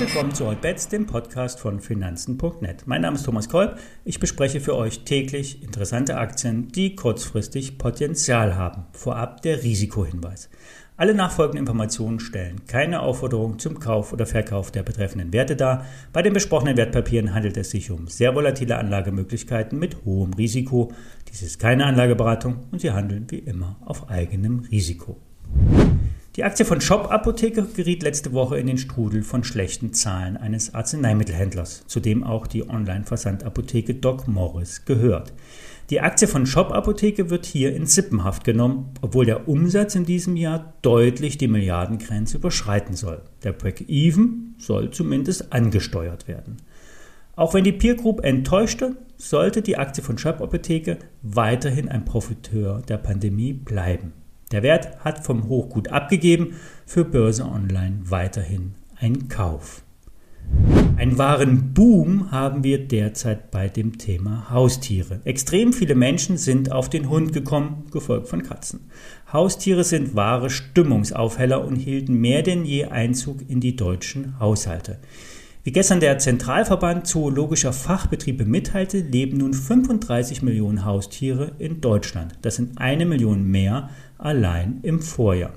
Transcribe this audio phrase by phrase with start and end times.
[0.00, 2.84] willkommen zu Hotbets, dem Podcast von Finanzen.net.
[2.86, 3.78] Mein Name ist Thomas Kolb.
[4.02, 8.86] Ich bespreche für euch täglich interessante Aktien, die kurzfristig Potenzial haben.
[8.92, 10.48] Vorab der Risikohinweis.
[10.96, 15.84] Alle nachfolgenden Informationen stellen keine Aufforderung zum Kauf oder Verkauf der betreffenden Werte dar.
[16.14, 20.92] Bei den besprochenen Wertpapieren handelt es sich um sehr volatile Anlagemöglichkeiten mit hohem Risiko.
[21.28, 25.18] Dies ist keine Anlageberatung und Sie handeln wie immer auf eigenem Risiko.
[26.40, 30.72] Die Aktie von Shop Apotheke geriet letzte Woche in den Strudel von schlechten Zahlen eines
[30.72, 35.34] Arzneimittelhändlers, zu dem auch die Online-Versandapotheke Doc Morris gehört.
[35.90, 40.34] Die Aktie von Shop Apotheke wird hier in Sippenhaft genommen, obwohl der Umsatz in diesem
[40.34, 43.20] Jahr deutlich die Milliardengrenze überschreiten soll.
[43.44, 46.56] Der Break-Even soll zumindest angesteuert werden.
[47.36, 52.80] Auch wenn die Peer Group enttäuschte, sollte die Aktie von Shop Apotheke weiterhin ein Profiteur
[52.88, 54.14] der Pandemie bleiben.
[54.50, 59.84] Der Wert hat vom Hochgut abgegeben, für Börse Online weiterhin ein Kauf.
[60.96, 65.20] Einen wahren Boom haben wir derzeit bei dem Thema Haustiere.
[65.24, 68.90] Extrem viele Menschen sind auf den Hund gekommen, gefolgt von Katzen.
[69.32, 74.98] Haustiere sind wahre Stimmungsaufheller und hielten mehr denn je Einzug in die deutschen Haushalte.
[75.62, 82.32] Wie gestern der Zentralverband Zoologischer Fachbetriebe mitteilte, leben nun 35 Millionen Haustiere in Deutschland.
[82.40, 85.52] Das sind eine Million mehr allein im Vorjahr.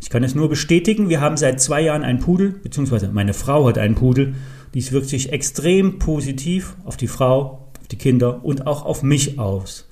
[0.00, 3.68] Ich kann es nur bestätigen, wir haben seit zwei Jahren einen Pudel, beziehungsweise meine Frau
[3.68, 4.34] hat einen Pudel.
[4.74, 9.38] Dies wirkt sich extrem positiv auf die Frau, auf die Kinder und auch auf mich
[9.38, 9.88] aus.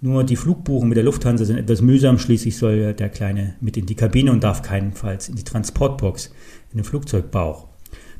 [0.00, 3.86] Nur die Flugbuchen mit der Lufthansa sind etwas mühsam, schließlich soll der Kleine mit in
[3.86, 6.32] die Kabine und darf keinenfalls in die Transportbox,
[6.72, 7.67] in den Flugzeugbauch.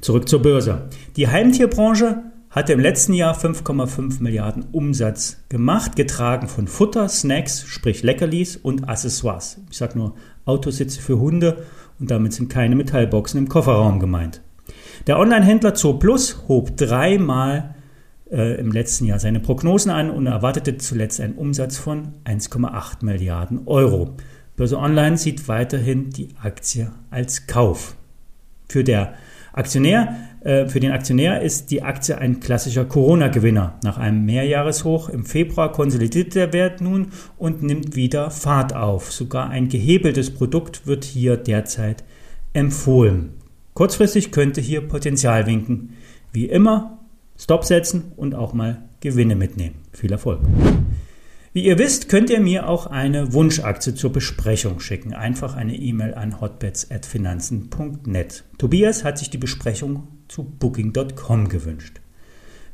[0.00, 0.88] Zurück zur Börse.
[1.16, 8.02] Die Heimtierbranche hatte im letzten Jahr 5,5 Milliarden Umsatz gemacht, getragen von Futter, Snacks, sprich
[8.02, 9.58] Leckerlis und Accessoires.
[9.70, 11.64] Ich sage nur Autositze für Hunde
[11.98, 14.41] und damit sind keine Metallboxen im Kofferraum gemeint.
[15.06, 17.75] Der Online-Händler Zooplus hob dreimal
[18.31, 23.62] äh, im letzten Jahr seine Prognosen an und erwartete zuletzt einen Umsatz von 1,8 Milliarden
[23.66, 24.16] Euro.
[24.56, 27.94] Börse Online sieht weiterhin die Aktie als Kauf.
[28.69, 29.14] Für der
[29.58, 33.78] Aktionär, äh, für den Aktionär ist die Aktie ein klassischer Corona-Gewinner.
[33.82, 39.12] Nach einem Mehrjahreshoch im Februar konsolidiert der Wert nun und nimmt wieder Fahrt auf.
[39.12, 42.04] Sogar ein gehebeltes Produkt wird hier derzeit
[42.52, 43.34] empfohlen.
[43.74, 45.94] Kurzfristig könnte hier Potenzial winken.
[46.32, 46.98] Wie immer,
[47.38, 49.76] Stop setzen und auch mal Gewinne mitnehmen.
[49.92, 50.40] Viel Erfolg!
[51.53, 55.14] Wie ihr wisst, könnt ihr mir auch eine Wunschaktie zur Besprechung schicken.
[55.14, 58.44] Einfach eine E-Mail an hotbets.finanzen.net.
[58.59, 62.00] Tobias hat sich die Besprechung zu Booking.com gewünscht.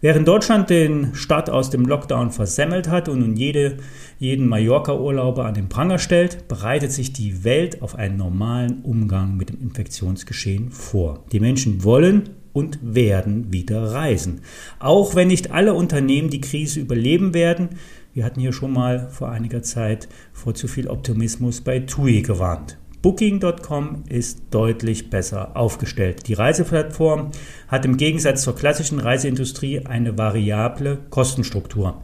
[0.00, 3.78] Während Deutschland den Start aus dem Lockdown versemmelt hat und nun jede,
[4.18, 9.50] jeden Mallorca-Urlauber an den Pranger stellt, bereitet sich die Welt auf einen normalen Umgang mit
[9.50, 11.24] dem Infektionsgeschehen vor.
[11.32, 14.40] Die Menschen wollen und werden wieder reisen.
[14.78, 17.70] Auch wenn nicht alle Unternehmen die Krise überleben werden,
[18.14, 22.78] wir hatten hier schon mal vor einiger Zeit vor zu viel Optimismus bei TUI gewarnt.
[23.02, 26.26] Booking.com ist deutlich besser aufgestellt.
[26.26, 27.32] Die Reiseplattform
[27.68, 32.02] hat im Gegensatz zur klassischen Reiseindustrie eine variable Kostenstruktur.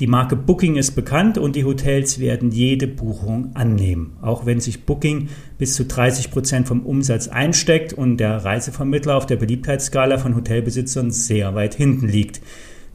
[0.00, 4.16] Die Marke Booking ist bekannt und die Hotels werden jede Buchung annehmen.
[4.22, 9.26] Auch wenn sich Booking bis zu 30 Prozent vom Umsatz einsteckt und der Reisevermittler auf
[9.26, 12.40] der Beliebtheitsskala von Hotelbesitzern sehr weit hinten liegt.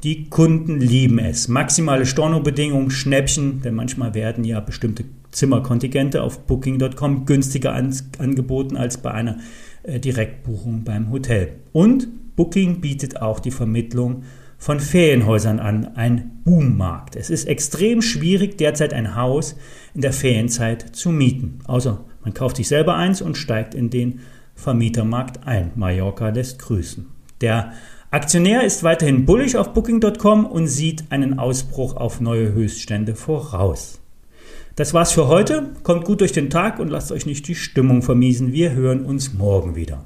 [0.04, 1.48] Die Kunden lieben es.
[1.48, 8.98] Maximale Stornobedingungen, Schnäppchen, denn manchmal werden ja bestimmte Zimmerkontingente auf Booking.com günstiger an, angeboten als
[8.98, 9.38] bei einer
[9.84, 11.54] äh, Direktbuchung beim Hotel.
[11.72, 14.24] Und Booking bietet auch die Vermittlung
[14.60, 17.16] von Ferienhäusern an, ein Boommarkt.
[17.16, 19.56] Es ist extrem schwierig, derzeit ein Haus
[19.96, 21.60] in der Ferienzeit zu mieten.
[21.66, 24.20] Außer man kauft sich selber eins und steigt in den
[24.54, 25.72] Vermietermarkt ein.
[25.76, 27.08] Mallorca lässt grüßen.
[27.40, 27.72] Der
[28.12, 34.02] Aktionär ist weiterhin bullig auf Booking.com und sieht einen Ausbruch auf neue Höchststände voraus.
[34.76, 35.72] Das war's für heute.
[35.84, 38.52] Kommt gut durch den Tag und lasst euch nicht die Stimmung vermiesen.
[38.52, 40.06] Wir hören uns morgen wieder.